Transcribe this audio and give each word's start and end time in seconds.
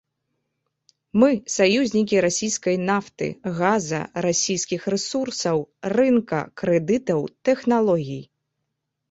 Мы 1.23 1.27
саюзнікі 1.55 2.23
расійскай 2.25 2.77
нафты, 2.91 3.27
газа, 3.59 4.01
расійскіх 4.27 4.81
рэсурсаў, 4.95 5.57
рынка, 5.97 6.41
крэдытаў, 6.65 7.21
тэхналогій. 7.51 8.23